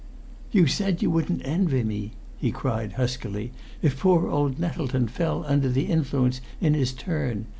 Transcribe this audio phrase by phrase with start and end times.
[0.51, 3.51] "You said you wouldn't envy me," he cried, huskily,
[3.83, 7.45] "if poor old Nettleton fell under the influence in his turn.